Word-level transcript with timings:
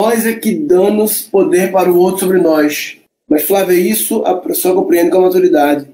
Nós 0.00 0.24
é 0.24 0.32
que 0.32 0.54
damos 0.54 1.20
poder 1.20 1.70
para 1.70 1.92
o 1.92 1.98
outro 1.98 2.20
sobre 2.20 2.38
nós. 2.38 2.96
Mas, 3.28 3.42
Flávia, 3.42 3.74
isso 3.74 4.24
a 4.24 4.34
pessoa 4.34 4.74
compreende 4.74 5.10
com 5.10 5.18
a 5.18 5.20
maturidade. 5.20 5.86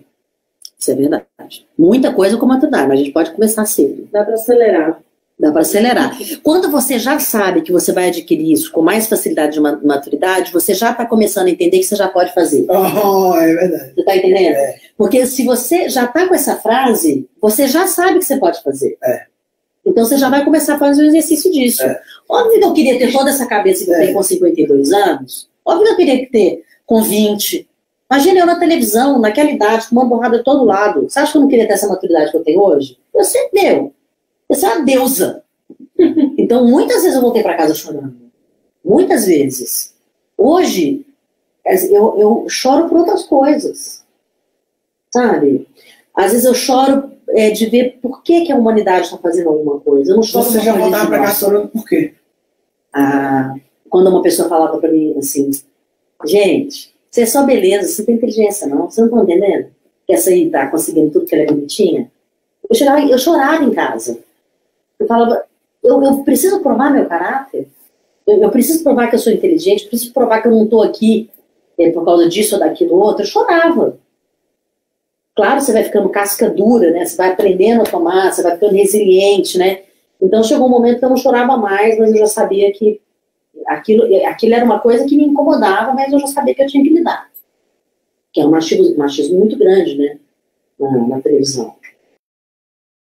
Isso 0.78 0.92
é 0.92 0.94
verdade. 0.94 1.66
Muita 1.76 2.12
coisa 2.12 2.36
com 2.36 2.46
maturidade, 2.46 2.86
mas 2.86 3.00
a 3.00 3.02
gente 3.02 3.12
pode 3.12 3.32
começar 3.32 3.66
cedo. 3.66 4.08
Dá 4.12 4.24
para 4.24 4.34
acelerar. 4.34 5.00
Dá 5.38 5.50
para 5.50 5.62
acelerar. 5.62 6.16
Quando 6.44 6.70
você 6.70 7.00
já 7.00 7.18
sabe 7.18 7.62
que 7.62 7.72
você 7.72 7.92
vai 7.92 8.08
adquirir 8.08 8.52
isso 8.52 8.70
com 8.70 8.80
mais 8.80 9.08
facilidade 9.08 9.54
de 9.54 9.60
maturidade, 9.60 10.52
você 10.52 10.72
já 10.72 10.92
está 10.92 11.04
começando 11.04 11.48
a 11.48 11.50
entender 11.50 11.78
que 11.78 11.84
você 11.84 11.96
já 11.96 12.08
pode 12.08 12.32
fazer. 12.32 12.64
Oh, 12.70 13.34
é 13.36 13.54
verdade. 13.54 13.92
Você 13.92 14.00
está 14.00 14.16
entendendo? 14.16 14.54
É. 14.54 14.76
Porque 14.96 15.26
se 15.26 15.44
você 15.44 15.88
já 15.88 16.04
está 16.04 16.28
com 16.28 16.34
essa 16.34 16.54
frase, 16.56 17.28
você 17.42 17.66
já 17.66 17.88
sabe 17.88 18.20
que 18.20 18.24
você 18.24 18.36
pode 18.38 18.62
fazer. 18.62 18.96
É. 19.02 19.26
Então 19.86 20.04
você 20.04 20.18
já 20.18 20.28
vai 20.28 20.44
começar 20.44 20.74
a 20.74 20.78
fazer 20.78 21.04
um 21.04 21.06
exercício 21.06 21.50
disso. 21.52 21.84
É. 21.84 22.02
Óbvio 22.28 22.58
que 22.58 22.64
eu 22.64 22.72
queria 22.72 22.98
ter 22.98 23.12
toda 23.12 23.30
essa 23.30 23.46
cabeça 23.46 23.84
que 23.84 23.90
eu 23.90 23.96
tenho 23.96 24.10
é. 24.10 24.12
com 24.12 24.22
52 24.22 24.92
anos. 24.92 25.48
Óbvio 25.64 25.86
que 25.86 25.92
eu 25.92 25.96
queria 25.96 26.28
ter 26.28 26.64
com 26.84 27.02
20. 27.02 27.68
Imagina 28.10 28.40
eu 28.40 28.46
na 28.46 28.58
televisão, 28.58 29.18
naquela 29.20 29.50
idade, 29.50 29.88
com 29.88 29.94
uma 29.94 30.04
borrada 30.04 30.38
de 30.38 30.44
todo 30.44 30.64
lado. 30.64 31.02
Você 31.02 31.18
acha 31.18 31.32
que 31.32 31.38
eu 31.38 31.42
não 31.42 31.48
queria 31.48 31.66
ter 31.66 31.74
essa 31.74 31.88
maturidade 31.88 32.30
que 32.30 32.36
eu 32.36 32.44
tenho 32.44 32.60
hoje? 32.60 32.98
Você 33.12 33.48
deu. 33.52 33.92
Você 34.48 34.66
é 34.66 34.74
uma 34.74 34.84
deusa. 34.84 35.42
Então, 36.38 36.64
muitas 36.64 37.02
vezes 37.02 37.16
eu 37.16 37.22
voltei 37.22 37.42
para 37.42 37.56
casa 37.56 37.74
chorando. 37.74 38.14
Muitas 38.84 39.26
vezes. 39.26 39.96
Hoje, 40.38 41.04
eu, 41.90 42.16
eu 42.18 42.46
choro 42.48 42.88
por 42.88 42.98
outras 42.98 43.24
coisas. 43.24 44.04
Sabe? 45.12 45.66
Às 46.14 46.30
vezes 46.32 46.46
eu 46.46 46.54
choro 46.54 47.10
é, 47.30 47.50
de 47.50 47.66
ver 47.66 47.98
por 48.00 48.22
que, 48.22 48.46
que 48.46 48.52
a 48.52 48.56
humanidade 48.56 49.06
está 49.06 49.18
fazendo 49.18 49.48
alguma 49.48 49.80
coisa. 49.80 50.12
Eu 50.12 50.16
não 50.16 50.22
choro 50.22 50.44
Você 50.44 50.60
já 50.60 50.76
voltava 50.76 51.06
para 51.06 51.18
casa 51.18 51.40
chorando 51.40 51.68
por 51.68 51.84
quê? 51.86 52.14
Ah, 52.92 53.54
quando 53.88 54.08
uma 54.08 54.22
pessoa 54.22 54.48
falava 54.48 54.78
para 54.78 54.90
mim 54.90 55.14
assim, 55.18 55.50
gente, 56.24 56.94
você 57.10 57.22
é 57.22 57.26
só 57.26 57.44
beleza, 57.44 57.88
você 57.88 58.02
não 58.02 58.06
tem 58.06 58.14
inteligência 58.16 58.66
não, 58.66 58.90
você 58.90 59.00
não 59.00 59.08
está 59.08 59.22
entendendo? 59.22 59.68
Que 60.06 60.12
essa 60.12 60.30
aí 60.30 60.50
tá 60.50 60.68
conseguindo 60.68 61.10
tudo 61.10 61.26
que 61.26 61.34
ela 61.34 61.44
é 61.44 61.46
bonitinha? 61.46 62.10
Eu, 62.68 62.74
chegava, 62.74 63.00
eu 63.00 63.18
chorava 63.18 63.64
em 63.64 63.70
casa. 63.70 64.18
Eu 64.98 65.06
falava, 65.06 65.42
eu, 65.82 66.02
eu 66.02 66.18
preciso 66.24 66.60
provar 66.60 66.90
meu 66.90 67.06
caráter. 67.06 67.68
Eu, 68.26 68.42
eu, 68.42 68.50
preciso 68.50 68.82
provar 68.82 69.08
que 69.08 69.14
eu 69.14 69.20
sou 69.20 69.32
inteligente, 69.32 69.84
eu 69.84 69.88
preciso 69.88 70.12
provar 70.12 70.42
que 70.42 70.48
eu 70.48 70.52
não 70.52 70.64
estou 70.64 70.82
aqui 70.82 71.30
é, 71.78 71.90
por 71.90 72.04
causa 72.04 72.28
disso 72.28 72.54
ou 72.54 72.60
daquilo 72.60 72.96
outro. 72.96 73.22
Eu 73.22 73.26
chorava. 73.26 73.98
Claro, 75.36 75.60
você 75.60 75.70
vai 75.70 75.84
ficando 75.84 76.08
casca 76.08 76.48
dura, 76.48 76.90
né? 76.90 77.04
Você 77.04 77.14
vai 77.14 77.30
aprendendo 77.30 77.82
a 77.82 77.84
tomar, 77.84 78.32
você 78.32 78.42
vai 78.42 78.54
ficando 78.54 78.72
resiliente, 78.72 79.58
né? 79.58 79.82
Então 80.20 80.42
chegou 80.42 80.66
um 80.66 80.70
momento 80.70 80.98
que 80.98 81.04
eu 81.04 81.10
não 81.10 81.16
chorava 81.18 81.58
mais, 81.58 81.98
mas 81.98 82.10
eu 82.10 82.16
já 82.20 82.26
sabia 82.26 82.72
que 82.72 83.02
aquilo, 83.66 84.02
aquilo 84.26 84.54
era 84.54 84.64
uma 84.64 84.80
coisa 84.80 85.04
que 85.04 85.14
me 85.14 85.24
incomodava, 85.24 85.92
mas 85.92 86.10
eu 86.10 86.18
já 86.18 86.26
sabia 86.28 86.54
que 86.54 86.62
eu 86.62 86.66
tinha 86.66 86.82
que 86.82 86.88
lidar. 86.88 87.30
Que 88.32 88.40
é 88.40 88.46
um 88.46 88.50
machismo, 88.50 88.96
machismo 88.96 89.38
muito 89.38 89.58
grande, 89.58 89.98
né? 89.98 90.18
Na, 90.80 91.06
na 91.06 91.20
televisão. 91.20 91.74